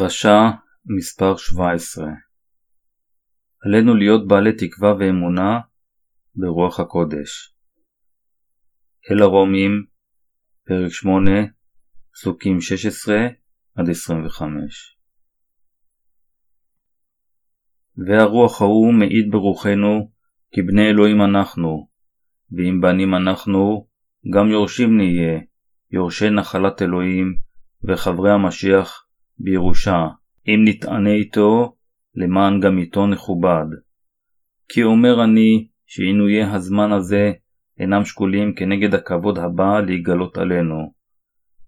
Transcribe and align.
דרשה 0.00 0.50
מספר 0.96 1.36
17 1.36 2.04
עלינו 3.64 3.94
להיות 3.94 4.28
בעלי 4.28 4.52
תקווה 4.52 4.94
ואמונה 4.98 5.60
ברוח 6.34 6.80
הקודש. 6.80 7.54
אל 9.10 9.22
הרומים, 9.22 9.84
פרק 10.66 10.92
8, 10.92 11.30
פסוקים 12.12 12.58
16-25 13.78 13.80
והרוח 18.06 18.60
ההוא 18.60 18.94
מעיד 18.94 19.30
ברוחנו 19.30 20.10
כי 20.52 20.62
בני 20.62 20.90
אלוהים 20.90 21.22
אנחנו, 21.22 21.88
ואם 22.52 22.80
בנים 22.80 23.14
אנחנו, 23.14 23.88
גם 24.34 24.48
יורשים 24.50 24.96
נהיה, 24.96 25.40
יורשי 25.90 26.30
נחלת 26.30 26.82
אלוהים, 26.82 27.36
וחברי 27.84 28.30
המשיח 28.30 29.09
בירושה, 29.42 30.06
אם 30.46 30.60
נתענה 30.64 31.10
איתו, 31.10 31.76
למען 32.14 32.60
גם 32.60 32.78
איתו 32.78 33.06
נכובד. 33.06 33.66
כי 34.68 34.82
אומר 34.82 35.24
אני, 35.24 35.68
שעינויי 35.86 36.44
הזמן 36.44 36.92
הזה 36.92 37.32
אינם 37.78 38.04
שקולים 38.04 38.54
כנגד 38.54 38.94
הכבוד 38.94 39.38
הבא 39.38 39.80
להיגלות 39.80 40.38
עלינו. 40.38 40.92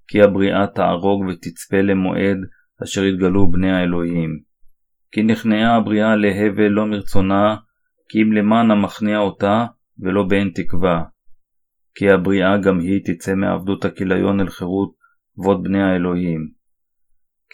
כי 0.09 0.23
הבריאה 0.23 0.67
תערוג 0.67 1.25
ותצפה 1.25 1.81
למועד 1.81 2.37
אשר 2.83 3.05
יתגלו 3.05 3.51
בני 3.51 3.73
האלוהים. 3.73 4.41
כי 5.13 5.23
נכנעה 5.23 5.77
הבריאה 5.77 6.17
להבל 6.17 6.69
לא 6.69 6.87
מרצונה, 6.87 7.57
כי 8.09 8.23
אם 8.23 8.33
למען 8.33 8.71
המכניע 8.71 9.19
אותה, 9.19 9.67
ולא 9.99 10.23
באין 10.23 10.51
תקווה. 10.55 11.03
כי 11.95 12.11
הבריאה 12.11 12.59
גם 12.59 12.81
היא 12.81 13.01
תצא 13.05 13.35
מעבדות 13.35 13.85
הכיליון 13.85 14.41
אל 14.41 14.49
חירות 14.49 14.93
כבוד 15.35 15.63
בני 15.63 15.83
האלוהים. 15.83 16.62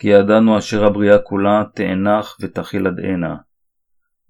כי 0.01 0.09
ידענו 0.09 0.59
אשר 0.59 0.85
הבריאה 0.85 1.19
כולה 1.19 1.63
תאנח 1.75 2.37
ותכיל 2.41 2.87
עד 2.87 3.01
הנה. 3.01 3.37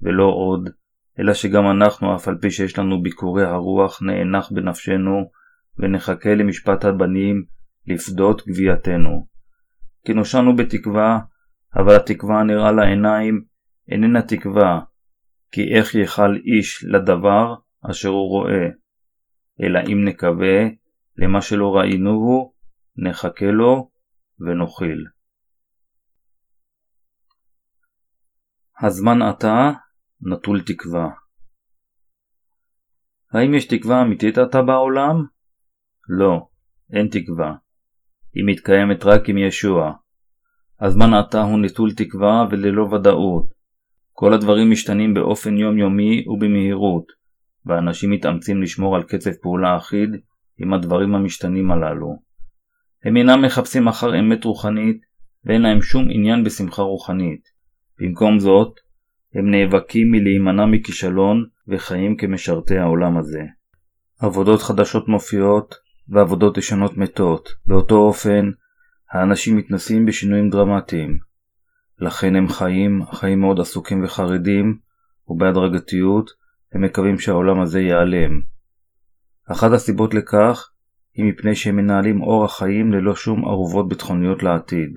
ולא 0.02 0.24
עוד, 0.24 0.70
אלא 1.18 1.34
שגם 1.34 1.70
אנחנו, 1.70 2.16
אף 2.16 2.28
על 2.28 2.38
פי 2.40 2.50
שיש 2.50 2.78
לנו 2.78 3.02
ביקורי 3.02 3.44
הרוח, 3.44 4.02
נאנח 4.02 4.52
בנפשנו, 4.52 5.30
ונחכה 5.78 6.34
למשפט 6.34 6.84
הבנים, 6.84 7.44
לפדות 7.86 8.46
גבייתנו. 8.48 9.26
כי 10.04 10.14
נושענו 10.14 10.56
בתקווה, 10.56 11.18
אבל 11.76 11.96
התקווה 11.96 12.40
הנראה 12.40 12.72
לעיניים 12.72 13.44
איננה 13.88 14.22
תקווה, 14.22 14.80
כי 15.52 15.74
איך 15.74 15.94
יכל 15.94 16.36
איש 16.36 16.84
לדבר 16.84 17.54
אשר 17.90 18.08
הוא 18.08 18.28
רואה, 18.28 18.68
אלא 19.62 19.80
אם 19.92 20.04
נקווה 20.04 20.66
למה 21.16 21.40
שלא 21.40 21.76
ראינוהו, 21.76 22.52
נחכה 22.96 23.50
לו 23.50 23.90
ונאכיל. 24.40 25.17
הזמן 28.82 29.22
עתה 29.22 29.70
נטול 30.20 30.60
תקווה. 30.60 31.08
האם 33.32 33.54
יש 33.54 33.66
תקווה 33.66 34.02
אמיתית 34.02 34.38
עתה 34.38 34.62
בעולם? 34.62 35.24
לא, 36.08 36.48
אין 36.92 37.08
תקווה. 37.08 37.54
היא 38.34 38.44
מתקיימת 38.46 39.04
רק 39.04 39.28
עם 39.28 39.38
ישוע. 39.38 39.92
הזמן 40.80 41.14
עתה 41.14 41.42
הוא 41.42 41.58
נטול 41.58 41.94
תקווה 41.94 42.44
וללא 42.50 42.82
ודאות. 42.82 43.48
כל 44.12 44.34
הדברים 44.34 44.70
משתנים 44.70 45.14
באופן 45.14 45.56
יומיומי 45.56 46.24
ובמהירות, 46.28 47.04
ואנשים 47.66 48.10
מתאמצים 48.10 48.62
לשמור 48.62 48.96
על 48.96 49.02
קצב 49.02 49.32
פעולה 49.42 49.76
אחיד 49.76 50.10
עם 50.58 50.74
הדברים 50.74 51.14
המשתנים 51.14 51.70
הללו. 51.70 52.22
הם 53.04 53.16
אינם 53.16 53.42
מחפשים 53.42 53.88
אחר 53.88 54.18
אמת 54.20 54.44
רוחנית, 54.44 55.00
ואין 55.44 55.62
להם 55.62 55.82
שום 55.82 56.04
עניין 56.10 56.44
בשמחה 56.44 56.82
רוחנית. 56.82 57.57
במקום 58.00 58.38
זאת, 58.38 58.80
הם 59.34 59.50
נאבקים 59.50 60.10
מלהימנע 60.10 60.66
מכישלון 60.66 61.44
וחיים 61.68 62.16
כמשרתי 62.16 62.78
העולם 62.78 63.16
הזה. 63.18 63.42
עבודות 64.20 64.62
חדשות 64.62 65.08
מופיעות 65.08 65.74
ועבודות 66.08 66.58
ישנות 66.58 66.96
מתות. 66.96 67.48
באותו 67.66 67.96
אופן, 67.96 68.50
האנשים 69.12 69.56
מתנסים 69.56 70.06
בשינויים 70.06 70.50
דרמטיים. 70.50 71.18
לכן 71.98 72.36
הם 72.36 72.48
חיים, 72.48 73.02
חיים 73.12 73.40
מאוד 73.40 73.60
עסוקים 73.60 74.04
וחרדים, 74.04 74.78
ובהדרגתיות 75.28 76.30
הם 76.72 76.84
מקווים 76.84 77.18
שהעולם 77.18 77.60
הזה 77.60 77.80
ייעלם. 77.80 78.40
אחת 79.52 79.72
הסיבות 79.72 80.14
לכך 80.14 80.70
היא 81.14 81.24
מפני 81.24 81.54
שהם 81.54 81.76
מנהלים 81.76 82.22
אורח 82.22 82.58
חיים 82.58 82.92
ללא 82.92 83.14
שום 83.14 83.44
ערובות 83.44 83.88
ביטחוניות 83.88 84.42
לעתיד. 84.42 84.94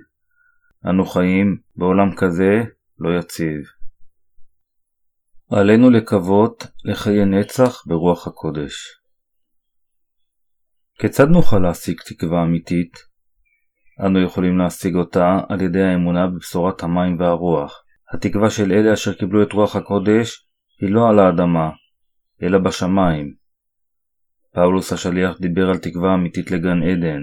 אנו 0.90 1.06
חיים 1.06 1.58
בעולם 1.76 2.16
כזה 2.16 2.64
לא 3.04 3.20
יציב. 3.20 3.62
עלינו 5.52 5.90
לקוות 5.90 6.64
לחיי 6.86 7.26
נצח 7.26 7.84
ברוח 7.88 8.28
הקודש. 8.28 8.74
כיצד 11.00 11.28
נוכל 11.28 11.60
להשיג 11.60 12.02
תקווה 12.06 12.44
אמיתית? 12.44 12.98
אנו 14.06 14.24
יכולים 14.24 14.58
להשיג 14.58 14.96
אותה 14.96 15.40
על 15.50 15.62
ידי 15.62 15.82
האמונה 15.82 16.28
בבשורת 16.28 16.84
המים 16.84 17.20
והרוח. 17.20 17.84
התקווה 18.14 18.50
של 18.50 18.72
אלה 18.72 18.94
אשר 18.94 19.14
קיבלו 19.14 19.44
את 19.44 19.54
רוח 19.54 19.76
הקודש 19.76 20.46
היא 20.82 20.92
לא 20.92 21.10
על 21.10 21.20
האדמה, 21.20 21.70
אלא 22.44 22.58
בשמיים. 22.58 23.34
פאולוס 24.54 24.94
השליח 24.94 25.40
דיבר 25.40 25.70
על 25.70 25.78
תקווה 25.78 26.14
אמיתית 26.14 26.52
לגן 26.52 26.84
עדן. 26.84 27.22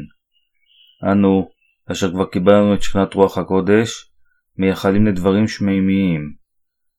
אנו, 1.13 1.49
אשר 1.93 2.11
כבר 2.11 2.27
קיבלנו 2.27 2.75
את 2.75 2.83
שכנת 2.83 3.15
רוח 3.15 3.39
הקודש, 3.39 4.08
מייחלים 4.59 5.07
לדברים 5.07 5.49
שמימיים. 5.49 6.33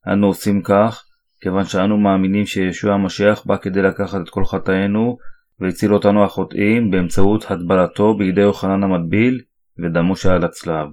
אנו 0.08 0.28
עושים 0.28 0.62
כך 0.62 1.06
כיוון 1.42 1.66
שאנו 1.66 1.98
מאמינים 1.98 2.46
שישוע 2.46 2.94
המשיח 2.94 3.46
בא 3.46 3.58
כדי 3.58 3.82
לקחת 3.82 4.22
את 4.22 4.30
כל 4.30 4.46
חטאינו 4.46 5.18
והציל 5.60 5.94
אותנו 5.94 6.24
החוטאים 6.24 6.92
באמצעות 6.92 7.52
הטבלתו 7.52 8.18
בידי 8.18 8.42
יוחנן 8.42 8.84
המטביל 8.84 9.42
ודמו 9.80 10.16
שעל 10.16 10.44
הצלב. 10.44 10.88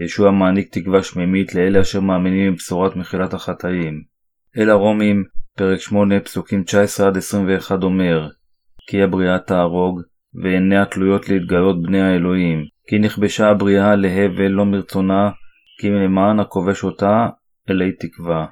ישוע 0.00 0.30
מעניק 0.30 0.68
תקווה 0.72 1.02
שמימית 1.02 1.54
לאלה 1.54 1.80
אשר 1.80 2.00
מאמינים 2.00 2.52
בבשורת 2.52 2.96
מחילת 2.96 3.34
החטאים. 3.34 4.02
אל 4.58 4.70
הרומים, 4.70 5.24
פרק 5.56 5.80
8, 5.80 6.20
פסוקים 6.20 6.64
19-21 7.68 7.82
אומר 7.82 8.28
כי 8.86 9.02
הבריאה 9.02 9.38
תהרוג, 9.38 10.00
ועיניה 10.34 10.84
תלויות 10.86 11.28
להתגלות 11.28 11.82
בני 11.82 12.00
האלוהים, 12.00 12.64
כי 12.88 12.98
נכבשה 12.98 13.48
הבריאה 13.48 13.96
להבל 13.96 14.48
לא 14.48 14.66
מרצונה, 14.66 15.30
כי 15.80 15.90
למען 15.90 16.40
הכובש 16.40 16.84
אותה, 16.84 17.28
אלי 17.70 17.92
תקווה. 17.92 18.46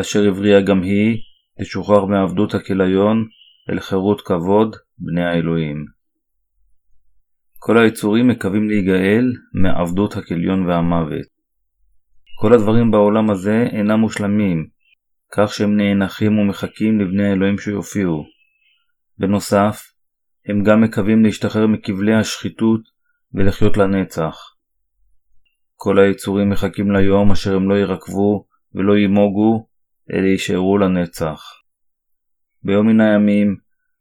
אשר 0.00 0.28
הבריאה 0.28 0.60
גם 0.60 0.82
היא, 0.82 1.18
לשוחרר 1.60 2.04
מעבדות 2.04 2.54
הכיליון, 2.54 3.26
אל 3.70 3.80
חירות 3.80 4.20
כבוד, 4.20 4.76
בני 4.98 5.24
האלוהים. 5.24 5.84
כל 7.58 7.78
היצורים 7.78 8.28
מקווים 8.28 8.68
להיגאל 8.68 9.32
מעבדות 9.62 10.16
הכליון 10.16 10.66
והמוות. 10.66 11.26
כל 12.40 12.52
הדברים 12.52 12.90
בעולם 12.90 13.30
הזה 13.30 13.66
אינם 13.72 14.00
מושלמים, 14.00 14.66
כך 15.32 15.54
שהם 15.54 15.76
נאנחים 15.76 16.38
ומחכים 16.38 17.00
לבני 17.00 17.28
האלוהים 17.28 17.58
שיופיעו. 17.58 18.24
בנוסף, 19.18 19.82
הם 20.46 20.62
גם 20.62 20.80
מקווים 20.80 21.24
להשתחרר 21.24 21.66
מכבלי 21.66 22.14
השחיתות 22.14 22.80
ולחיות 23.34 23.76
לנצח. 23.76 24.57
כל 25.80 25.98
היצורים 25.98 26.50
מחכים 26.50 26.90
ליום 26.90 27.30
אשר 27.30 27.56
הם 27.56 27.70
לא 27.70 27.74
ירקבו 27.74 28.46
ולא 28.74 28.98
ימוגו 28.98 29.66
אלה 30.12 30.26
יישארו 30.26 30.78
לנצח. 30.78 31.42
ביום 32.62 32.86
מן 32.86 33.00
הימים, 33.00 33.56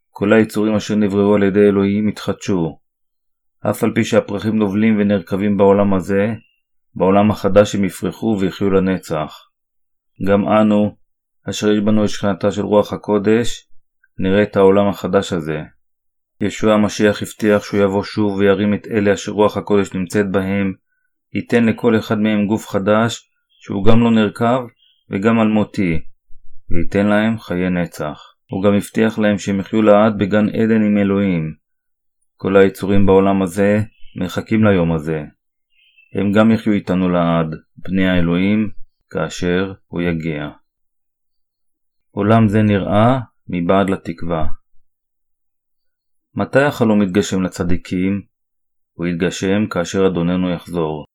כל 0.09 0.33
היצורים 0.33 0.75
אשר 0.75 0.95
נבראו 0.95 1.35
על 1.35 1.43
ידי 1.43 1.59
אלוהים 1.59 2.09
יתחדשו. 2.09 2.79
אף 3.69 3.83
על 3.83 3.91
פי 3.95 4.03
שהפרחים 4.03 4.55
נובלים 4.55 4.97
ונרקבים 4.99 5.57
בעולם 5.57 5.93
הזה, 5.93 6.33
בעולם 6.95 7.31
החדש 7.31 7.75
הם 7.75 7.83
יפרחו 7.83 8.37
ויחיו 8.39 8.69
לנצח. 8.69 9.49
גם 10.27 10.47
אנו, 10.47 10.95
אשר 11.49 11.71
יש 11.71 11.79
בנו 11.79 12.03
את 12.03 12.09
שכנתה 12.09 12.51
של 12.51 12.65
רוח 12.65 12.93
הקודש, 12.93 13.67
נראה 14.19 14.43
את 14.43 14.55
העולם 14.55 14.87
החדש 14.87 15.33
הזה. 15.33 15.61
ישוע 16.41 16.73
המשיח 16.73 17.21
הבטיח 17.21 17.63
שהוא 17.63 17.79
יבוא 17.79 18.03
שוב 18.03 18.37
וירים 18.37 18.73
את 18.73 18.87
אלה 18.87 19.13
אשר 19.13 19.31
רוח 19.31 19.57
הקודש 19.57 19.93
נמצאת 19.93 20.31
בהם, 20.31 20.73
ייתן 21.33 21.65
לכל 21.65 21.99
אחד 21.99 22.19
מהם 22.19 22.47
גוף 22.47 22.67
חדש, 22.67 23.31
שהוא 23.59 23.85
גם 23.85 23.99
לא 23.99 24.11
נרקב 24.11 24.61
וגם 25.09 25.39
על 25.39 25.47
מותי, 25.47 25.99
וייתן 26.69 27.07
להם 27.07 27.39
חיי 27.39 27.69
נצח. 27.69 28.19
הוא 28.51 28.63
גם 28.63 28.73
הבטיח 28.73 29.19
להם 29.19 29.37
שהם 29.37 29.59
יחיו 29.59 29.81
לעד 29.81 30.17
בגן 30.17 30.49
עדן 30.49 30.81
עם 30.81 30.97
אלוהים. 30.97 31.53
כל 32.37 32.57
היצורים 32.57 33.05
בעולם 33.05 33.41
הזה 33.41 33.81
מחכים 34.15 34.63
ליום 34.63 34.93
הזה. 34.93 35.23
הם 36.13 36.31
גם 36.31 36.51
יחיו 36.51 36.73
איתנו 36.73 37.09
לעד, 37.09 37.55
בני 37.77 38.07
האלוהים, 38.07 38.69
כאשר 39.09 39.73
הוא 39.87 40.01
יגיע. 40.01 40.49
עולם 42.11 42.47
זה 42.47 42.61
נראה 42.61 43.19
מבעד 43.47 43.89
לתקווה. 43.89 44.47
מתי 46.35 46.61
החלום 46.61 47.01
יתגשם 47.01 47.41
לצדיקים? 47.41 48.21
הוא 48.93 49.07
יתגשם 49.07 49.67
כאשר 49.69 50.07
אדוננו 50.07 50.49
יחזור. 50.49 51.05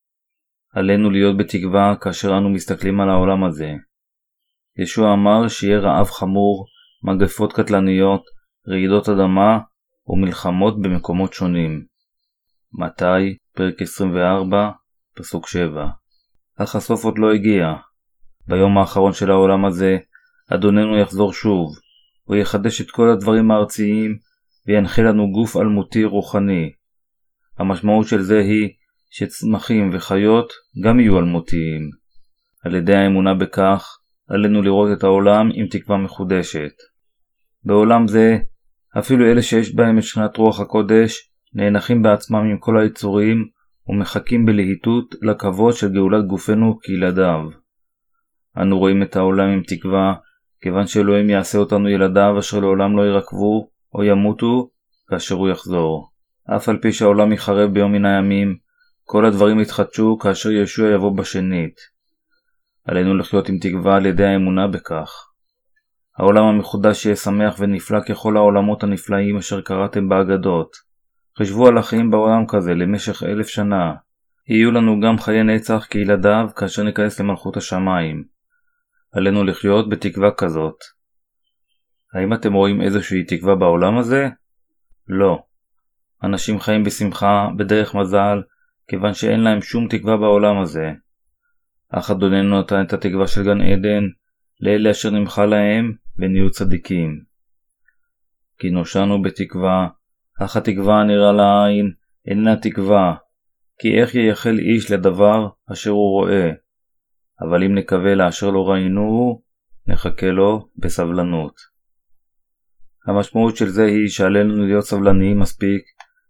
עלינו 0.72 1.10
להיות 1.10 1.36
בתקווה 1.36 1.94
כאשר 2.00 2.38
אנו 2.38 2.50
מסתכלים 2.50 3.00
על 3.00 3.10
העולם 3.10 3.44
הזה. 3.44 3.72
ישוע 4.78 5.12
אמר 5.12 5.48
שיהיה 5.48 5.78
רעב 5.78 6.06
חמור, 6.06 6.66
מגפות 7.02 7.52
קטלניות, 7.52 8.22
רעידות 8.69 9.08
אדמה 9.08 9.58
ומלחמות 10.06 10.82
במקומות 10.82 11.32
שונים. 11.32 11.84
מתי, 12.72 13.36
פרק 13.54 13.82
24, 13.82 14.70
פסוק 15.16 15.48
7 15.48 15.86
אך 16.56 16.76
הסוף 16.76 17.04
עוד 17.04 17.18
לא 17.18 17.32
הגיע. 17.32 17.75
ביום 18.46 18.78
האחרון 18.78 19.12
של 19.12 19.30
העולם 19.30 19.64
הזה, 19.64 19.98
אדוננו 20.48 20.98
יחזור 20.98 21.32
שוב, 21.32 21.68
הוא 22.25 22.36
יחדש 22.36 22.80
את 22.80 22.90
כל 22.90 23.10
הדברים 23.10 23.50
הארציים, 23.50 24.18
וינחה 24.66 25.02
לנו 25.02 25.32
גוף 25.32 25.56
אלמותי 25.56 26.04
רוחני. 26.04 26.72
המשמעות 27.58 28.06
של 28.06 28.22
זה 28.22 28.38
היא 28.38 28.70
שצמחים 29.14 29.91
וחיות 29.93 30.53
גם 30.85 31.00
יהיו 31.00 31.19
אלמותיים. 31.19 31.91
על 32.64 32.75
ידי 32.75 32.94
האמונה 32.94 33.35
בכך, 33.35 33.99
עלינו 34.29 34.62
לראות 34.62 34.99
את 34.99 35.05
העולם 35.05 35.50
עם 35.55 35.67
תקווה 35.67 35.97
מחודשת. 35.97 36.73
בעולם 37.64 38.09
זה, 38.09 38.38
אפילו 38.99 39.26
אלה 39.26 39.43
שיש 39.43 39.75
בהם 39.75 39.99
את 39.99 40.03
שכינת 40.03 40.37
רוח 40.37 40.61
הקודש, 40.61 41.31
נאנחים 41.55 42.03
בעצמם 42.03 42.38
עם 42.38 42.59
כל 42.59 42.79
היצורים, 42.79 43.49
ומחכים 43.88 44.47
בלהיטות 44.47 45.14
לכבוד 45.23 45.75
של 45.75 45.93
גאולת 45.93 46.26
גופנו 46.26 46.79
כילדיו. 46.82 47.41
אנו 48.59 48.79
רואים 48.79 49.03
את 49.03 49.17
העולם 49.17 49.49
עם 49.49 49.62
תקווה, 49.67 50.14
כיוון 50.61 50.87
שאלוהים 50.87 51.31
יעשה 51.31 51.59
אותנו 51.59 51.88
ילדיו 51.88 52.38
אשר 52.38 52.61
לעולם 52.61 52.97
לא 52.97 53.03
ירקבו 53.03 53.69
או 53.94 54.05
ימותו 54.05 54.70
כאשר 55.09 55.35
הוא 55.35 55.49
יחזור. 55.49 56.09
אף 56.56 56.69
על 56.69 56.79
פי 56.79 56.93
שהעולם 56.93 57.32
יחרב 57.32 57.70
ביום 57.73 57.93
מן 57.93 58.05
הימים, 58.05 58.56
כל 59.04 59.26
הדברים 59.26 59.60
יתחדשו 59.60 60.19
כאשר 60.19 60.50
ישוע 60.50 60.90
יבוא 60.90 61.16
בשנית. 61.16 61.81
עלינו 62.84 63.16
לחיות 63.16 63.49
עם 63.49 63.58
תקווה 63.58 63.96
על 63.96 64.06
ידי 64.06 64.25
האמונה 64.25 64.69
בכך. 64.69 65.28
העולם 66.19 66.44
המחודש 66.44 67.06
יהיה 67.06 67.16
שמח 67.16 67.56
ונפלא 67.58 68.00
ככל 68.00 68.37
העולמות 68.37 68.82
הנפלאים 68.82 69.37
אשר 69.37 69.60
קראתם 69.60 70.08
באגדות. 70.08 70.76
חשבו 71.38 71.69
על 71.69 71.78
החיים 71.78 72.10
בעולם 72.10 72.46
כזה 72.49 72.75
למשך 72.75 73.22
אלף 73.22 73.49
שנה. 73.49 73.93
יהיו 74.49 74.70
לנו 74.70 75.00
גם 75.00 75.19
חיי 75.19 75.43
נצח 75.43 75.87
כילדיו 75.90 76.49
כאשר 76.56 76.82
ניכנס 76.82 77.20
למלכות 77.20 77.56
השמיים. 77.56 78.25
עלינו 79.12 79.44
לחיות 79.44 79.88
בתקווה 79.88 80.31
כזאת. 80.31 80.76
האם 82.14 82.34
אתם 82.34 82.52
רואים 82.52 82.82
איזושהי 82.82 83.25
תקווה 83.25 83.54
בעולם 83.54 83.99
הזה? 83.99 84.28
לא. 85.08 85.43
אנשים 86.25 86.60
חיים 86.60 86.84
בשמחה, 86.84 87.49
בדרך 87.56 87.94
מזל, 87.94 88.43
כיוון 88.88 89.14
שאין 89.14 89.40
להם 89.40 89.62
שום 89.62 89.88
תקווה 89.88 90.17
בעולם 90.17 90.58
הזה. 90.58 90.93
אך 91.88 92.11
אדוננו 92.11 92.61
נתן 92.61 92.82
את 92.82 92.93
התקווה 92.93 93.26
של 93.26 93.44
גן 93.44 93.61
עדן 93.61 94.05
לאלה 94.61 94.90
אשר 94.90 95.11
נמחה 95.11 95.46
להם 95.46 95.93
ונהיו 96.17 96.50
צדיקים. 96.50 97.23
כי 98.58 98.70
נושענו 98.70 99.23
בתקווה, 99.23 99.88
אך 100.40 100.56
התקווה 100.56 101.00
הנראה 101.00 101.32
לעין 101.32 101.93
אינה 102.26 102.56
תקווה, 102.56 103.14
כי 103.79 104.00
איך 104.00 104.14
ייחל 104.14 104.58
איש 104.58 104.90
לדבר 104.90 105.49
אשר 105.73 105.90
הוא 105.90 106.11
רואה? 106.11 106.50
אבל 107.40 107.64
אם 107.64 107.75
נקווה 107.75 108.14
לאשר 108.14 108.50
לא 108.50 108.70
ראינו, 108.70 109.43
נחכה 109.87 110.26
לו 110.26 110.69
בסבלנות. 110.76 111.55
המשמעות 113.06 113.56
של 113.56 113.69
זה 113.69 113.85
היא 113.85 114.08
שעלינו 114.08 114.67
להיות 114.67 114.85
סבלניים 114.85 115.38
מספיק 115.38 115.82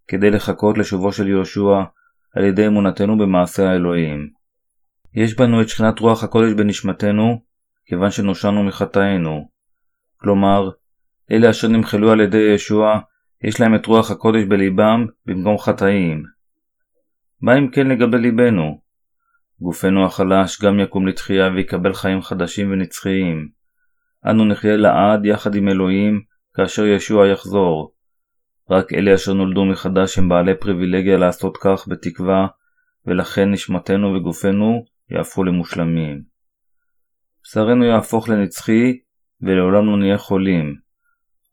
כדי 0.08 0.30
לחכות 0.30 0.78
לשובו 0.78 1.12
של 1.12 1.28
יהושע 1.28 1.82
על 2.36 2.44
ידי 2.44 2.66
אמונתנו 2.66 3.18
במעשה 3.18 3.70
האלוהים. 3.70 4.30
יש 5.14 5.36
בנו 5.36 5.62
את 5.62 5.68
שכינת 5.68 5.98
רוח 5.98 6.24
הקודש 6.24 6.52
בנשמתנו, 6.52 7.42
כיוון 7.86 8.10
שנושענו 8.10 8.64
מחטאינו. 8.64 9.48
כלומר, 10.16 10.70
אלה 11.30 11.50
אשר 11.50 11.68
נמחלו 11.68 12.10
על 12.10 12.20
ידי 12.20 12.52
ישוע, 12.54 13.00
יש 13.44 13.60
להם 13.60 13.74
את 13.74 13.86
רוח 13.86 14.10
הקודש 14.10 14.44
בליבם 14.48 15.06
במקום 15.26 15.58
חטאים. 15.58 16.22
מה 17.40 17.58
אם 17.58 17.70
כן 17.70 17.86
לגבי 17.86 18.18
ליבנו? 18.18 18.80
גופנו 19.60 20.06
החלש 20.06 20.62
גם 20.62 20.80
יקום 20.80 21.06
לתחייה 21.06 21.48
ויקבל 21.48 21.94
חיים 21.94 22.22
חדשים 22.22 22.72
ונצחיים. 22.72 23.48
אנו 24.26 24.44
נחיה 24.44 24.76
לעד 24.76 25.26
יחד 25.26 25.54
עם 25.54 25.68
אלוהים 25.68 26.22
כאשר 26.54 26.86
ישוע 26.86 27.28
יחזור. 27.28 27.92
רק 28.70 28.92
אלה 28.92 29.14
אשר 29.14 29.32
נולדו 29.32 29.64
מחדש 29.64 30.18
הם 30.18 30.28
בעלי 30.28 30.54
פריבילגיה 30.60 31.16
לעשות 31.16 31.56
כך 31.56 31.88
בתקווה, 31.88 32.46
ולכן 33.06 33.50
נשמתנו 33.50 34.14
וגופנו 34.14 34.84
יהפכו 35.10 35.44
למושלמים. 35.44 36.22
בשרנו 37.44 37.84
יהפוך 37.84 38.28
לנצחי, 38.28 38.98
ולעולם 39.40 39.86
לא 39.86 39.98
נהיה 39.98 40.18
חולים. 40.18 40.76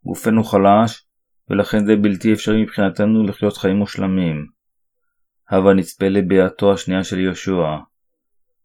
גופנו 0.06 0.44
חלש, 0.44 1.06
ולכן 1.50 1.85
זה 1.85 1.95
בלתי 1.95 2.33
אפשרי 2.33 2.63
מבחינתנו 2.63 3.23
לחיות 3.23 3.57
חיים 3.57 3.75
מושלמים. 3.75 4.47
הבה 5.50 5.73
נצפה 5.73 6.07
לביאתו 6.07 6.73
השנייה 6.73 7.03
של 7.03 7.19
יהושע. 7.19 7.77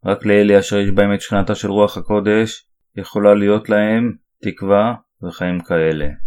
רק 0.05 0.26
לאלה 0.26 0.58
אשר 0.58 0.79
יש 0.79 0.91
בהם 0.91 1.14
את 1.14 1.20
שכנתה 1.20 1.55
של 1.55 1.70
רוח 1.70 1.96
הקודש, 1.96 2.67
יכולה 2.96 3.35
להיות 3.35 3.69
להם 3.69 4.17
תקווה 4.43 4.94
וחיים 5.23 5.61
כאלה. 5.61 6.24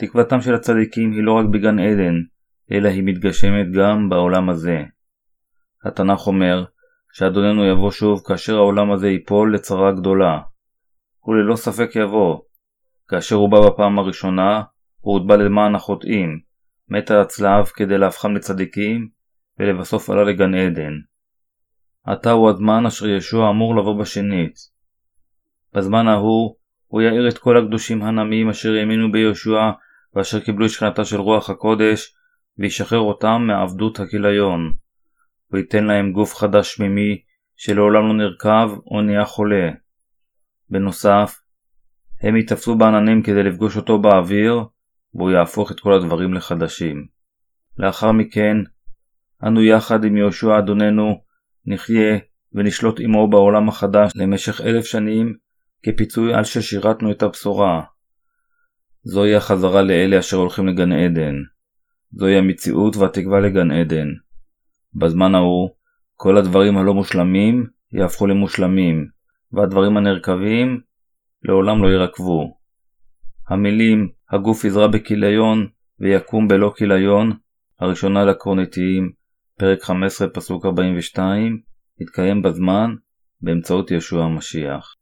תקוותם 0.00 0.40
של 0.40 0.54
הצדיקים 0.54 1.12
היא 1.12 1.22
לא 1.22 1.32
רק 1.32 1.46
בגן 1.46 1.78
עדן, 1.78 2.14
אלא 2.72 2.88
היא 2.88 3.02
מתגשמת 3.04 3.72
גם 3.72 4.08
בעולם 4.08 4.50
הזה. 4.50 4.82
התנ"ך 5.84 6.26
אומר 6.26 6.64
שאדוננו 7.12 7.64
יבוא 7.64 7.90
שוב 7.90 8.22
כאשר 8.26 8.56
העולם 8.56 8.92
הזה 8.92 9.08
ייפול 9.08 9.54
לצרה 9.54 9.92
גדולה. 9.92 10.40
הוא 11.18 11.34
ללא 11.34 11.56
ספק 11.56 11.90
יבוא. 11.96 12.38
כאשר 13.08 13.36
הוא 13.36 13.50
בא 13.50 13.58
בפעם 13.66 13.98
הראשונה, 13.98 14.62
הוא 15.00 15.18
הוטבע 15.18 15.36
למען 15.36 15.74
החוטאים, 15.74 16.40
מת 16.88 17.10
על 17.10 17.20
הצלב 17.20 17.66
כדי 17.66 17.98
להפכם 17.98 18.34
לצדיקים, 18.34 19.08
ולבסוף 19.58 20.10
עלה 20.10 20.24
לגן 20.24 20.54
עדן. 20.54 20.92
עתה 22.06 22.30
הוא 22.30 22.50
הזמן 22.50 22.86
אשר 22.86 23.06
ישוע 23.08 23.50
אמור 23.50 23.76
לבוא 23.76 24.00
בשנית. 24.00 24.54
בזמן 25.74 26.08
ההוא, 26.08 26.54
הוא 26.86 27.02
יאיר 27.02 27.28
את 27.28 27.38
כל 27.38 27.58
הקדושים 27.58 28.02
הנמים 28.02 28.48
אשר 28.48 28.72
האמינו 28.72 29.12
ביהושע 29.12 29.70
ואשר 30.18 30.40
קיבלו 30.40 30.66
את 30.66 30.70
שכנתה 30.70 31.04
של 31.04 31.20
רוח 31.20 31.50
הקודש, 31.50 32.14
וישחרר 32.58 32.98
אותם 32.98 33.42
מעבדות 33.46 34.00
הכיליון. 34.00 34.72
הוא 35.46 35.58
ייתן 35.58 35.84
להם 35.84 36.12
גוף 36.12 36.34
חדש 36.34 36.74
שמימי, 36.74 37.22
שלעולם 37.56 38.08
לא 38.08 38.14
נרכב 38.14 38.70
או 38.86 39.02
נהיה 39.02 39.24
חולה. 39.24 39.70
בנוסף, 40.70 41.40
הם 42.22 42.36
ייתפסו 42.36 42.74
בעננים 42.74 43.22
כדי 43.22 43.42
לפגוש 43.42 43.76
אותו 43.76 43.98
באוויר, 43.98 44.64
והוא 45.14 45.30
יהפוך 45.30 45.72
את 45.72 45.80
כל 45.80 45.92
הדברים 45.92 46.34
לחדשים. 46.34 47.06
לאחר 47.78 48.12
מכן, 48.12 48.56
אנו 49.46 49.62
יחד 49.62 50.04
עם 50.04 50.16
יהושע 50.16 50.58
אדוננו, 50.58 51.22
נחיה 51.66 52.18
ונשלוט 52.52 53.00
עמו 53.00 53.30
בעולם 53.30 53.68
החדש 53.68 54.12
למשך 54.14 54.60
אלף 54.60 54.84
שנים, 54.84 55.34
כפיצוי 55.82 56.34
על 56.34 56.44
ששירתנו 56.44 57.10
את 57.12 57.22
הבשורה. 57.22 57.82
זוהי 59.10 59.34
החזרה 59.34 59.82
לאלה 59.82 60.18
אשר 60.18 60.36
הולכים 60.36 60.66
לגן 60.66 60.92
עדן. 60.92 61.34
זוהי 62.12 62.38
המציאות 62.38 62.96
והתקווה 62.96 63.40
לגן 63.40 63.70
עדן. 63.70 64.08
בזמן 64.94 65.34
ההוא, 65.34 65.70
כל 66.16 66.36
הדברים 66.36 66.78
הלא 66.78 66.94
מושלמים 66.94 67.66
יהפכו 67.92 68.26
למושלמים, 68.26 69.08
והדברים 69.52 69.96
הנרקבים 69.96 70.80
לעולם 71.42 71.82
לא 71.82 71.88
ירקבו. 71.88 72.58
המילים 73.48 74.08
הגוף 74.30 74.64
יזרע 74.64 74.86
בכיליון 74.86 75.66
ויקום 76.00 76.48
בלא 76.48 76.72
כיליון, 76.76 77.32
הראשונה 77.80 78.24
לקורניתיים, 78.24 79.12
פרק 79.58 79.82
15 79.82 80.28
פסוק 80.28 80.66
42, 80.66 81.60
התקיים 82.00 82.42
בזמן 82.42 82.94
באמצעות 83.40 83.90
ישוע 83.90 84.24
המשיח. 84.24 84.94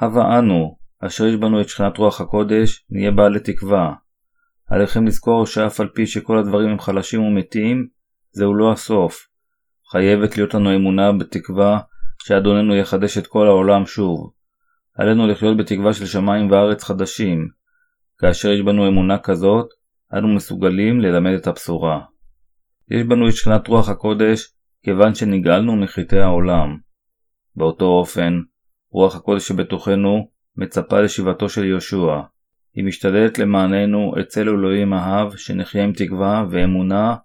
הווה 0.00 0.38
אנו, 0.38 0.77
אשר 1.06 1.26
יש 1.26 1.36
בנו 1.36 1.60
את 1.60 1.68
שכינת 1.68 1.96
רוח 1.96 2.20
הקודש, 2.20 2.84
נהיה 2.90 3.10
בעלי 3.10 3.40
תקווה. 3.40 3.94
עליכם 4.66 5.06
לזכור 5.06 5.46
שאף 5.46 5.80
על 5.80 5.88
פי 5.88 6.06
שכל 6.06 6.38
הדברים 6.38 6.68
הם 6.68 6.78
חלשים 6.78 7.22
ומתים, 7.22 7.88
זהו 8.30 8.54
לא 8.54 8.72
הסוף. 8.72 9.28
חייבת 9.90 10.36
להיות 10.36 10.54
לנו 10.54 10.76
אמונה 10.76 11.12
בתקווה 11.12 11.80
שאדוננו 12.22 12.76
יחדש 12.76 13.18
את 13.18 13.26
כל 13.26 13.46
העולם 13.46 13.86
שוב. 13.86 14.32
עלינו 14.94 15.26
לחיות 15.26 15.56
בתקווה 15.56 15.92
של 15.92 16.06
שמיים 16.06 16.50
וארץ 16.50 16.84
חדשים. 16.84 17.48
כאשר 18.18 18.48
יש 18.48 18.60
בנו 18.60 18.88
אמונה 18.88 19.18
כזאת, 19.18 19.66
אנו 20.14 20.28
מסוגלים 20.28 21.00
ללמד 21.00 21.32
את 21.32 21.46
הבשורה. 21.46 22.00
יש 22.90 23.02
בנו 23.02 23.28
את 23.28 23.32
שכינת 23.32 23.68
רוח 23.68 23.88
הקודש, 23.88 24.54
כיוון 24.82 25.14
שנגאלנו 25.14 25.76
מחטאי 25.76 26.20
העולם. 26.20 26.76
באותו 27.56 27.84
אופן, 27.84 28.40
רוח 28.90 29.16
הקודש 29.16 29.48
שבתוכנו 29.48 30.28
מצפה 30.58 31.00
לשיבתו 31.00 31.48
של 31.48 31.64
יהושע. 31.64 32.20
היא 32.74 32.84
משתדלת 32.84 33.38
למעננו 33.38 34.14
אצל 34.20 34.48
אלוהים 34.48 34.94
אהב, 34.94 35.36
שנחיה 35.36 35.84
עם 35.84 35.92
תקווה 35.92 36.44
ואמונה 36.50 37.16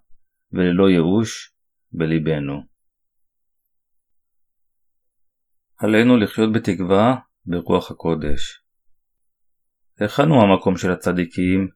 וללא 0.52 0.90
ייאוש 0.90 1.52
בלבנו. 1.92 2.62
עלינו 5.78 6.16
לחיות 6.16 6.52
בתקווה 6.52 7.16
ברוח 7.46 7.90
הקודש. 7.90 8.62
היכן 10.00 10.28
הוא 10.28 10.42
המקום 10.42 10.76
של 10.76 10.90
הצדיקים? 10.90 11.68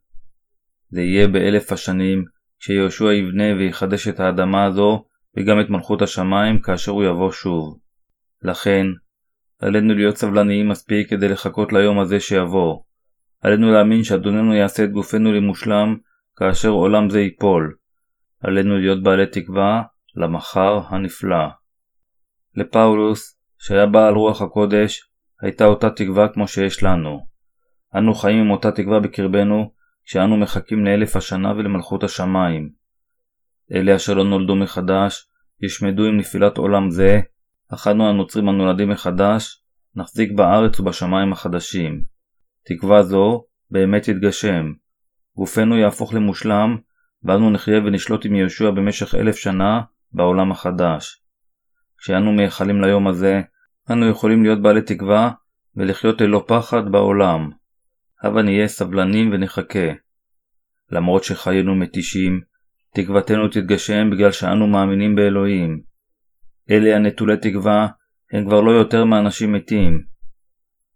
זה 0.90 1.00
יהיה 1.00 1.28
באלף 1.28 1.72
השנים, 1.72 2.24
כשיהושע 2.58 3.12
יבנה 3.12 3.56
ויחדש 3.58 4.08
את 4.08 4.20
האדמה 4.20 4.64
הזו 4.64 5.04
וגם 5.36 5.60
את 5.60 5.70
מלכות 5.70 6.02
השמיים 6.02 6.62
כאשר 6.62 6.92
הוא 6.92 7.04
יבוא 7.04 7.32
שוב. 7.32 7.78
לכן, 8.42 8.86
עלינו 9.58 9.94
להיות 9.94 10.16
סבלניים 10.16 10.68
מספיק 10.68 11.10
כדי 11.10 11.28
לחכות 11.28 11.72
ליום 11.72 11.98
הזה 11.98 12.20
שיבוא. 12.20 12.82
עלינו 13.40 13.72
להאמין 13.72 14.04
שאדוננו 14.04 14.54
יעשה 14.54 14.84
את 14.84 14.92
גופנו 14.92 15.32
למושלם 15.32 15.96
כאשר 16.36 16.68
עולם 16.68 17.10
זה 17.10 17.20
ייפול. 17.20 17.76
עלינו 18.42 18.78
להיות 18.78 19.02
בעלי 19.02 19.26
תקווה 19.26 19.82
למחר 20.16 20.80
הנפלא. 20.88 21.46
לפאולוס, 22.54 23.38
שהיה 23.58 23.86
בעל 23.86 24.14
רוח 24.14 24.42
הקודש, 24.42 25.10
הייתה 25.40 25.64
אותה 25.64 25.90
תקווה 25.90 26.28
כמו 26.28 26.48
שיש 26.48 26.82
לנו. 26.82 27.26
אנו 27.96 28.14
חיים 28.14 28.38
עם 28.38 28.50
אותה 28.50 28.72
תקווה 28.72 29.00
בקרבנו, 29.00 29.72
כשאנו 30.04 30.36
מחכים 30.36 30.84
לאלף 30.84 31.16
השנה 31.16 31.52
ולמלכות 31.52 32.04
השמיים. 32.04 32.70
אלה 33.72 33.96
אשר 33.96 34.14
לא 34.14 34.24
נולדו 34.24 34.56
מחדש, 34.56 35.28
ישמדו 35.60 36.04
עם 36.04 36.16
נפילת 36.16 36.58
עולם 36.58 36.90
זה, 36.90 37.20
אך 37.74 37.86
אנו 37.86 38.08
הנוצרים 38.08 38.48
הנולדים 38.48 38.88
מחדש, 38.88 39.62
נחזיק 39.96 40.32
בארץ 40.32 40.80
ובשמיים 40.80 41.32
החדשים. 41.32 42.02
תקווה 42.64 43.02
זו 43.02 43.44
באמת 43.70 44.02
תתגשם. 44.02 44.72
גופנו 45.36 45.76
יהפוך 45.76 46.14
למושלם, 46.14 46.76
ואנו 47.22 47.50
נחיה 47.50 47.78
ונשלוט 47.78 48.24
עם 48.24 48.34
יהושע 48.34 48.70
במשך 48.70 49.14
אלף 49.14 49.36
שנה 49.36 49.80
בעולם 50.12 50.50
החדש. 50.50 51.22
כשאנו 51.98 52.32
מייחלים 52.32 52.80
ליום 52.80 53.08
הזה, 53.08 53.40
אנו 53.90 54.08
יכולים 54.08 54.42
להיות 54.42 54.62
בעלי 54.62 54.82
תקווה 54.82 55.30
ולחיות 55.76 56.20
ללא 56.20 56.44
פחד 56.46 56.92
בעולם. 56.92 57.50
הבה 58.22 58.42
נהיה 58.42 58.68
סבלנים 58.68 59.32
ונחכה. 59.32 59.88
למרות 60.90 61.24
שחיינו 61.24 61.74
מתישים, 61.74 62.40
תקוותנו 62.94 63.48
תתגשם 63.48 64.10
בגלל 64.10 64.32
שאנו 64.32 64.66
מאמינים 64.66 65.14
באלוהים. 65.14 65.87
אלה 66.70 66.96
הנטולי 66.96 67.36
תקווה 67.36 67.88
הם 68.32 68.44
כבר 68.44 68.60
לא 68.60 68.70
יותר 68.70 69.04
מאנשים 69.04 69.52
מתים. 69.52 70.02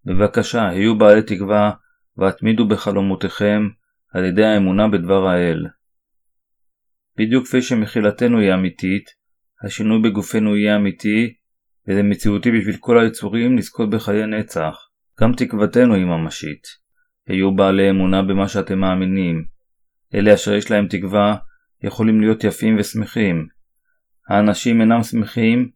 בבקשה, 0.04 0.68
היו 0.68 0.98
בעלי 0.98 1.22
תקווה 1.22 1.72
והתמידו 2.16 2.68
בחלומותיכם 2.68 3.68
על 4.14 4.24
ידי 4.24 4.44
האמונה 4.44 4.88
בדבר 4.88 5.28
האל. 5.28 5.66
בדיוק 7.18 7.46
כפי 7.46 7.62
שמחילתנו 7.62 8.38
היא 8.38 8.54
אמיתית, 8.54 9.04
השינוי 9.64 10.02
בגופנו 10.02 10.56
יהיה 10.56 10.76
אמיתי, 10.76 11.34
וזה 11.88 12.02
מציאותי 12.02 12.50
בשביל 12.50 12.76
כל 12.80 12.98
היצורים 12.98 13.58
לזכות 13.58 13.90
בחיי 13.90 14.26
נצח. 14.26 14.76
גם 15.20 15.32
תקוותנו 15.36 15.94
היא 15.94 16.04
ממשית. 16.04 16.62
היו 17.26 17.54
בעלי 17.54 17.90
אמונה 17.90 18.22
במה 18.22 18.48
שאתם 18.48 18.78
מאמינים. 18.78 19.44
אלה 20.14 20.34
אשר 20.34 20.54
יש 20.54 20.70
להם 20.70 20.86
תקווה 20.86 21.36
יכולים 21.82 22.20
להיות 22.20 22.44
יפים 22.44 22.76
ושמחים. 22.78 23.46
האנשים 24.28 24.80
אינם 24.80 25.02
שמחים 25.02 25.70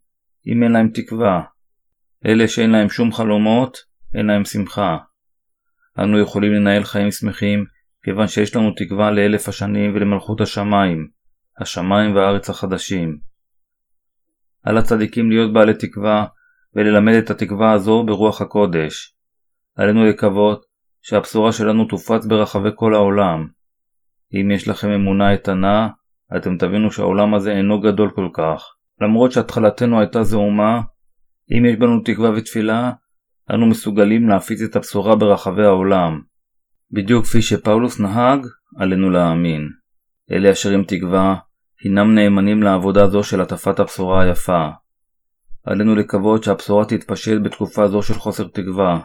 אם 0.47 0.62
אין 0.62 0.73
להם 0.73 0.88
תקווה. 0.95 1.43
אלה 2.26 2.49
שאין 2.49 2.71
להם 2.71 2.88
שום 2.88 3.12
חלומות, 3.12 3.79
אין 4.15 4.26
להם 4.26 4.45
שמחה. 4.45 4.97
אנו 5.99 6.19
יכולים 6.21 6.53
לנהל 6.53 6.85
חיים 6.85 7.11
שמחים 7.11 7.65
כיוון 8.03 8.29
שיש 8.29 8.57
לנו 8.57 8.71
תקווה 8.76 9.11
לאלף 9.11 9.49
השנים 9.49 9.95
ולמלכות 9.95 10.41
השמיים, 10.41 11.09
השמיים 11.61 12.15
והארץ 12.15 12.50
החדשים. 12.50 13.19
על 14.62 14.79
הצדיקים 14.79 15.31
להיות 15.31 15.53
בעלי 15.53 15.75
תקווה 15.75 16.26
וללמד 16.75 17.15
את 17.15 17.31
התקווה 17.31 17.73
הזו 17.73 18.05
ברוח 18.07 18.41
הקודש. 18.41 19.15
עלינו 19.76 20.05
לקוות 20.05 20.65
שהבשורה 21.03 21.53
שלנו 21.53 21.85
תופץ 21.85 22.26
ברחבי 22.26 22.69
כל 22.75 22.95
העולם. 22.95 23.49
אם 24.35 24.50
יש 24.50 24.69
לכם 24.69 24.91
אמונה 24.91 25.33
איתנה, 25.33 25.88
אתם 26.37 26.56
תבינו 26.56 26.90
שהעולם 26.90 27.35
הזה 27.35 27.52
אינו 27.52 27.80
גדול 27.80 28.11
כל 28.11 28.28
כך. 28.33 28.64
למרות 29.00 29.33
שהתחלתנו 29.33 30.00
הייתה 30.00 30.23
זעומה, 30.23 30.80
אם 31.59 31.64
יש 31.64 31.76
בנו 31.76 32.00
תקווה 32.00 32.30
ותפילה, 32.30 32.92
אנו 33.50 33.66
מסוגלים 33.66 34.28
להפיץ 34.28 34.62
את 34.62 34.76
הבשורה 34.76 35.16
ברחבי 35.16 35.64
העולם. 35.64 36.21
בדיוק 36.92 37.25
כפי 37.25 37.42
שפאולוס 37.42 38.00
נהג, 38.00 38.47
עלינו 38.76 39.11
להאמין. 39.11 39.68
אלה 40.30 40.52
אשר 40.52 40.71
עם 40.71 40.85
תקווה, 40.85 41.37
הינם 41.85 42.14
נאמנים 42.14 42.62
לעבודה 42.62 43.09
זו 43.09 43.23
של 43.23 43.40
הטפת 43.40 43.80
הבשורה 43.80 44.23
היפה. 44.23 44.68
עלינו 45.64 45.95
לקוות 45.95 46.45
שהבשורה 46.45 46.85
תתפשט 46.85 47.37
בתקופה 47.45 47.88
זו 47.88 48.02
של 48.02 48.14
חוסר 48.14 48.49
תקווה. 48.49 49.00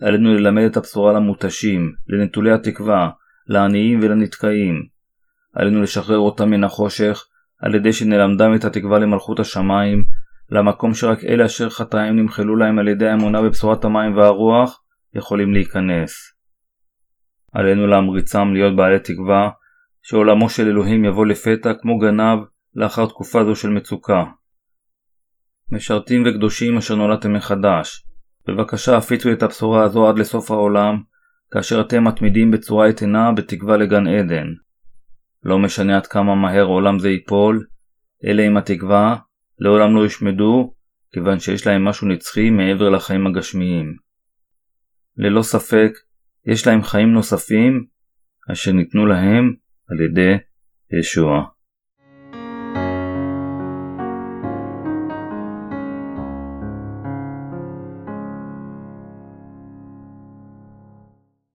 עלינו 0.00 0.34
ללמד 0.34 0.62
את 0.62 0.76
הבשורה 0.76 1.12
למותשים, 1.12 1.92
לנטולי 2.08 2.52
התקווה, 2.52 3.10
לעניים 3.46 3.98
ולנתקעים. 4.02 4.91
עלינו 5.52 5.82
לשחרר 5.82 6.18
אותם 6.18 6.50
מן 6.50 6.64
החושך, 6.64 7.24
על 7.58 7.74
ידי 7.74 7.92
שנלמדם 7.92 8.54
את 8.54 8.64
התקווה 8.64 8.98
למלכות 8.98 9.40
השמיים, 9.40 10.04
למקום 10.50 10.94
שרק 10.94 11.24
אלה 11.24 11.46
אשר 11.46 11.70
חטאים 11.70 12.16
נמחלו 12.16 12.56
להם 12.56 12.78
על 12.78 12.88
ידי 12.88 13.08
האמונה 13.08 13.42
בבשורת 13.42 13.84
המים 13.84 14.16
והרוח, 14.16 14.82
יכולים 15.14 15.52
להיכנס. 15.52 16.12
עלינו 17.52 17.86
להמריצם 17.86 18.52
להיות 18.52 18.76
בעלי 18.76 18.98
תקווה, 18.98 19.50
שעולמו 20.02 20.50
של 20.50 20.68
אלוהים 20.68 21.04
יבוא 21.04 21.26
לפתע 21.26 21.72
כמו 21.74 21.98
גנב 21.98 22.38
לאחר 22.74 23.06
תקופה 23.06 23.44
זו 23.44 23.56
של 23.56 23.68
מצוקה. 23.68 24.24
משרתים 25.70 26.22
וקדושים 26.26 26.76
אשר 26.76 26.94
נולדתם 26.94 27.32
מחדש, 27.32 28.06
בבקשה 28.48 28.96
הפיצו 28.96 29.32
את 29.32 29.42
הבשורה 29.42 29.82
הזו 29.84 30.08
עד 30.08 30.18
לסוף 30.18 30.50
העולם, 30.50 31.02
כאשר 31.50 31.80
אתם 31.80 32.04
מתמידים 32.04 32.50
בצורה 32.50 32.86
איתנה 32.86 33.32
בתקווה 33.32 33.76
לגן 33.76 34.06
עדן. 34.06 34.46
לא 35.44 35.58
משנה 35.58 35.96
עד 35.96 36.06
כמה 36.06 36.34
מהר 36.34 36.64
עולם 36.64 36.98
זה 36.98 37.08
ייפול, 37.08 37.66
אלה 38.24 38.42
עם 38.42 38.56
התקווה 38.56 39.16
לעולם 39.58 39.96
לא 39.96 40.00
יושמדו, 40.00 40.74
כיוון 41.12 41.40
שיש 41.40 41.66
להם 41.66 41.84
משהו 41.84 42.08
נצחי 42.08 42.50
מעבר 42.50 42.88
לחיים 42.90 43.26
הגשמיים. 43.26 43.96
ללא 45.16 45.42
ספק, 45.42 45.92
יש 46.46 46.66
להם 46.66 46.82
חיים 46.82 47.12
נוספים, 47.12 47.86
אשר 48.52 48.72
ניתנו 48.72 49.06
להם 49.06 49.54
על 49.88 50.00
ידי 50.00 50.34
ישוע. 50.98 51.44